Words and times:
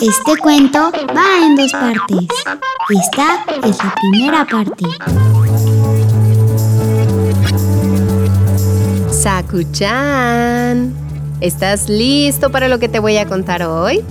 Este 0.00 0.36
cuento 0.40 0.90
va 1.14 1.46
en 1.46 1.56
dos 1.56 1.72
partes. 1.72 2.28
Esta 2.90 3.44
es 3.66 3.78
la 3.78 3.94
primera 3.94 4.46
parte. 4.46 4.84
Sakuchan, 9.10 10.92
¿estás 11.40 11.88
listo 11.88 12.50
para 12.50 12.68
lo 12.68 12.78
que 12.78 12.88
te 12.88 12.98
voy 12.98 13.16
a 13.18 13.26
contar 13.26 13.62
hoy? 13.62 14.04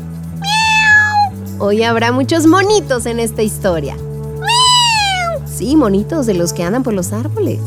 Hoy 1.59 1.83
habrá 1.83 2.11
muchos 2.11 2.47
monitos 2.47 3.05
en 3.05 3.19
esta 3.19 3.41
historia. 3.41 3.97
Sí, 5.45 5.75
monitos 5.75 6.25
de 6.25 6.33
los 6.33 6.53
que 6.53 6.63
andan 6.63 6.83
por 6.83 6.93
los 6.93 7.11
árboles. 7.11 7.59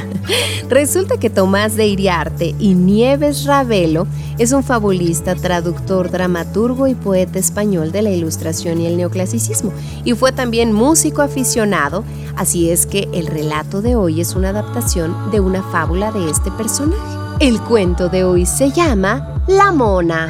Resulta 0.68 1.18
que 1.18 1.30
Tomás 1.30 1.76
de 1.76 1.86
Iriarte 1.86 2.54
y 2.58 2.74
Nieves 2.74 3.44
Ravelo 3.44 4.06
es 4.38 4.52
un 4.52 4.62
fabulista, 4.62 5.34
traductor, 5.34 6.10
dramaturgo 6.10 6.86
y 6.86 6.94
poeta 6.94 7.38
español 7.38 7.92
de 7.92 8.02
la 8.02 8.10
Ilustración 8.10 8.80
y 8.80 8.86
el 8.86 8.96
Neoclasicismo, 8.96 9.72
y 10.04 10.14
fue 10.14 10.32
también 10.32 10.72
músico 10.72 11.22
aficionado, 11.22 12.04
así 12.36 12.70
es 12.70 12.86
que 12.86 13.08
el 13.12 13.26
relato 13.26 13.82
de 13.82 13.96
hoy 13.96 14.20
es 14.20 14.34
una 14.34 14.50
adaptación 14.50 15.30
de 15.30 15.40
una 15.40 15.62
fábula 15.62 16.12
de 16.12 16.30
este 16.30 16.50
personaje. 16.52 17.00
El 17.40 17.60
cuento 17.60 18.08
de 18.08 18.24
hoy 18.24 18.46
se 18.46 18.70
llama 18.70 19.42
La 19.46 19.72
Mona. 19.72 20.28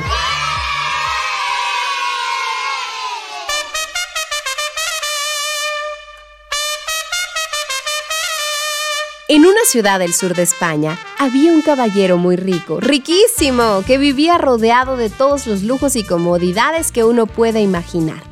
En 9.34 9.46
una 9.46 9.64
ciudad 9.64 9.98
del 9.98 10.12
sur 10.12 10.34
de 10.34 10.42
España 10.42 10.98
había 11.18 11.54
un 11.54 11.62
caballero 11.62 12.18
muy 12.18 12.36
rico, 12.36 12.80
riquísimo, 12.80 13.82
que 13.86 13.96
vivía 13.96 14.36
rodeado 14.36 14.98
de 14.98 15.08
todos 15.08 15.46
los 15.46 15.62
lujos 15.62 15.96
y 15.96 16.04
comodidades 16.04 16.92
que 16.92 17.02
uno 17.02 17.26
pueda 17.26 17.58
imaginar. 17.58 18.22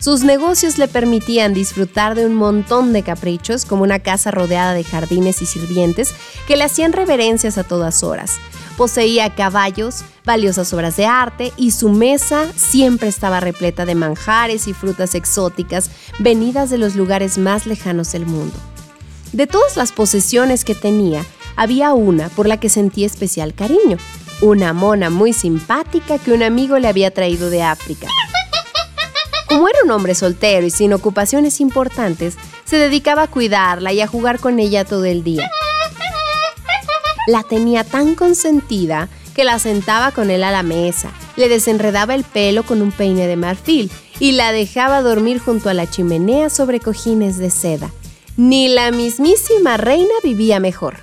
Sus 0.00 0.24
negocios 0.24 0.76
le 0.76 0.88
permitían 0.88 1.54
disfrutar 1.54 2.16
de 2.16 2.26
un 2.26 2.34
montón 2.34 2.92
de 2.92 3.04
caprichos, 3.04 3.64
como 3.64 3.84
una 3.84 4.00
casa 4.00 4.32
rodeada 4.32 4.74
de 4.74 4.82
jardines 4.82 5.42
y 5.42 5.46
sirvientes 5.46 6.12
que 6.48 6.56
le 6.56 6.64
hacían 6.64 6.92
reverencias 6.92 7.56
a 7.56 7.62
todas 7.62 8.02
horas. 8.02 8.40
Poseía 8.76 9.32
caballos, 9.36 10.02
valiosas 10.24 10.72
obras 10.72 10.96
de 10.96 11.06
arte 11.06 11.52
y 11.56 11.70
su 11.70 11.88
mesa 11.88 12.48
siempre 12.56 13.08
estaba 13.08 13.38
repleta 13.38 13.86
de 13.86 13.94
manjares 13.94 14.66
y 14.66 14.72
frutas 14.72 15.14
exóticas 15.14 15.92
venidas 16.18 16.68
de 16.68 16.78
los 16.78 16.96
lugares 16.96 17.38
más 17.38 17.64
lejanos 17.64 18.10
del 18.10 18.26
mundo. 18.26 18.56
De 19.32 19.46
todas 19.46 19.76
las 19.76 19.92
posesiones 19.92 20.64
que 20.64 20.74
tenía, 20.74 21.24
había 21.54 21.92
una 21.92 22.28
por 22.30 22.46
la 22.48 22.58
que 22.58 22.68
sentía 22.68 23.06
especial 23.06 23.52
cariño, 23.52 23.98
una 24.40 24.72
mona 24.72 25.10
muy 25.10 25.32
simpática 25.32 26.18
que 26.18 26.32
un 26.32 26.42
amigo 26.42 26.78
le 26.78 26.88
había 26.88 27.12
traído 27.12 27.50
de 27.50 27.62
África. 27.62 28.08
Como 29.48 29.68
era 29.68 29.78
un 29.84 29.90
hombre 29.90 30.14
soltero 30.14 30.66
y 30.66 30.70
sin 30.70 30.92
ocupaciones 30.92 31.60
importantes, 31.60 32.36
se 32.64 32.76
dedicaba 32.78 33.24
a 33.24 33.26
cuidarla 33.26 33.92
y 33.92 34.00
a 34.00 34.06
jugar 34.06 34.38
con 34.38 34.58
ella 34.58 34.84
todo 34.84 35.04
el 35.04 35.24
día. 35.24 35.50
La 37.26 37.42
tenía 37.42 37.84
tan 37.84 38.14
consentida 38.14 39.08
que 39.34 39.44
la 39.44 39.58
sentaba 39.58 40.10
con 40.12 40.30
él 40.30 40.44
a 40.44 40.50
la 40.50 40.62
mesa, 40.62 41.12
le 41.36 41.48
desenredaba 41.48 42.14
el 42.14 42.24
pelo 42.24 42.62
con 42.62 42.82
un 42.82 42.92
peine 42.92 43.26
de 43.26 43.36
marfil 43.36 43.90
y 44.20 44.32
la 44.32 44.52
dejaba 44.52 45.02
dormir 45.02 45.38
junto 45.38 45.68
a 45.68 45.74
la 45.74 45.88
chimenea 45.88 46.50
sobre 46.50 46.80
cojines 46.80 47.38
de 47.38 47.50
seda. 47.50 47.90
Ni 48.40 48.68
la 48.68 48.92
mismísima 48.92 49.76
reina 49.78 50.14
vivía 50.22 50.60
mejor. 50.60 51.00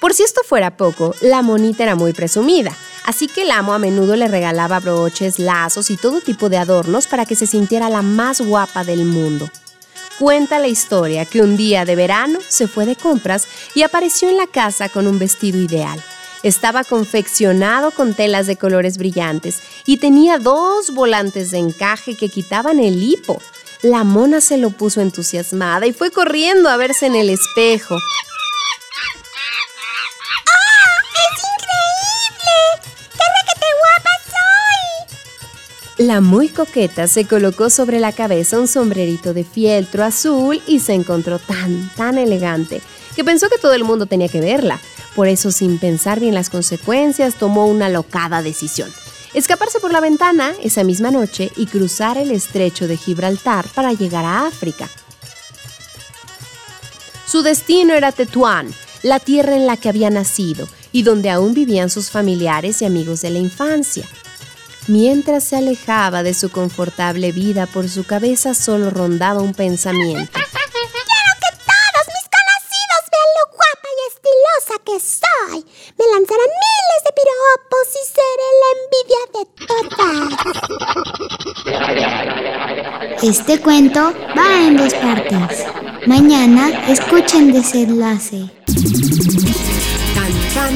Por 0.00 0.14
si 0.14 0.22
esto 0.22 0.40
fuera 0.48 0.74
poco, 0.74 1.14
la 1.20 1.42
monita 1.42 1.82
era 1.82 1.94
muy 1.94 2.14
presumida, 2.14 2.74
así 3.04 3.28
que 3.28 3.42
el 3.42 3.50
amo 3.50 3.74
a 3.74 3.78
menudo 3.78 4.16
le 4.16 4.28
regalaba 4.28 4.80
broches, 4.80 5.38
lazos 5.38 5.90
y 5.90 5.98
todo 5.98 6.22
tipo 6.22 6.48
de 6.48 6.56
adornos 6.56 7.06
para 7.06 7.26
que 7.26 7.36
se 7.36 7.46
sintiera 7.46 7.90
la 7.90 8.00
más 8.00 8.40
guapa 8.40 8.82
del 8.82 9.04
mundo. 9.04 9.50
Cuenta 10.18 10.58
la 10.58 10.68
historia 10.68 11.26
que 11.26 11.42
un 11.42 11.58
día 11.58 11.84
de 11.84 11.96
verano 11.96 12.38
se 12.48 12.66
fue 12.66 12.86
de 12.86 12.96
compras 12.96 13.46
y 13.74 13.82
apareció 13.82 14.30
en 14.30 14.38
la 14.38 14.46
casa 14.46 14.88
con 14.88 15.06
un 15.06 15.18
vestido 15.18 15.60
ideal. 15.60 16.02
Estaba 16.44 16.84
confeccionado 16.84 17.90
con 17.90 18.12
telas 18.12 18.46
de 18.46 18.56
colores 18.56 18.98
brillantes 18.98 19.62
y 19.86 19.96
tenía 19.96 20.38
dos 20.38 20.90
volantes 20.90 21.50
de 21.50 21.56
encaje 21.56 22.18
que 22.18 22.28
quitaban 22.28 22.80
el 22.80 23.02
hipo. 23.02 23.40
La 23.80 24.04
mona 24.04 24.42
se 24.42 24.58
lo 24.58 24.68
puso 24.68 25.00
entusiasmada 25.00 25.86
y 25.86 25.94
fue 25.94 26.10
corriendo 26.10 26.68
a 26.68 26.76
verse 26.76 27.06
en 27.06 27.14
el 27.14 27.30
espejo. 27.30 27.96
¡Ah! 27.96 28.00
¡Es 31.14 31.40
increíble! 31.54 32.52
¡Qué 33.14 33.66
guapa 33.80 34.10
soy! 35.96 36.06
La 36.06 36.20
muy 36.20 36.50
coqueta 36.50 37.08
se 37.08 37.26
colocó 37.26 37.70
sobre 37.70 38.00
la 38.00 38.12
cabeza 38.12 38.60
un 38.60 38.68
sombrerito 38.68 39.32
de 39.32 39.44
fieltro 39.44 40.04
azul 40.04 40.62
y 40.66 40.80
se 40.80 40.92
encontró 40.92 41.38
tan, 41.38 41.90
tan 41.96 42.18
elegante 42.18 42.82
que 43.16 43.24
pensó 43.24 43.48
que 43.48 43.56
todo 43.56 43.72
el 43.72 43.84
mundo 43.84 44.04
tenía 44.04 44.28
que 44.28 44.42
verla. 44.42 44.78
Por 45.14 45.28
eso, 45.28 45.52
sin 45.52 45.78
pensar 45.78 46.20
bien 46.20 46.34
las 46.34 46.50
consecuencias, 46.50 47.34
tomó 47.34 47.66
una 47.66 47.88
locada 47.88 48.42
decisión. 48.42 48.90
Escaparse 49.32 49.80
por 49.80 49.92
la 49.92 50.00
ventana 50.00 50.52
esa 50.62 50.84
misma 50.84 51.10
noche 51.10 51.50
y 51.56 51.66
cruzar 51.66 52.18
el 52.18 52.30
estrecho 52.30 52.86
de 52.86 52.96
Gibraltar 52.96 53.66
para 53.74 53.92
llegar 53.92 54.24
a 54.24 54.46
África. 54.46 54.88
Su 57.26 57.42
destino 57.42 57.94
era 57.94 58.12
Tetuán, 58.12 58.72
la 59.02 59.18
tierra 59.18 59.56
en 59.56 59.66
la 59.66 59.76
que 59.76 59.88
había 59.88 60.08
nacido 60.10 60.68
y 60.92 61.02
donde 61.02 61.30
aún 61.30 61.52
vivían 61.52 61.90
sus 61.90 62.10
familiares 62.10 62.80
y 62.80 62.84
amigos 62.84 63.22
de 63.22 63.30
la 63.30 63.40
infancia. 63.40 64.06
Mientras 64.86 65.42
se 65.44 65.56
alejaba 65.56 66.22
de 66.22 66.34
su 66.34 66.50
confortable 66.50 67.32
vida, 67.32 67.66
por 67.66 67.88
su 67.88 68.04
cabeza 68.04 68.54
solo 68.54 68.90
rondaba 68.90 69.40
un 69.40 69.54
pensamiento. 69.54 70.38
Y 77.94 78.02
seré 78.14 78.48
la 78.62 78.70
envidia 78.80 79.22
de 79.34 79.44
todas. 79.66 80.32
Este 83.22 83.60
cuento 83.60 84.12
va 84.36 84.48
en 84.66 84.76
dos 84.76 84.94
partes. 84.94 85.66
Mañana 86.06 86.86
escuchen 86.88 87.52
desenlace. 87.52 88.50
Tan, 90.14 90.32
tan. 90.54 90.74